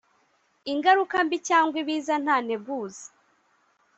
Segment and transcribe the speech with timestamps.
[0.71, 3.05] ingaruka mbi cyangwa ibiza nta nteguza